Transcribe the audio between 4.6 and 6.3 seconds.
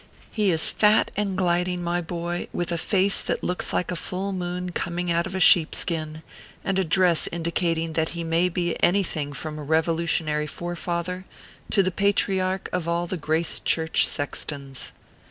coming out of a sheepskin,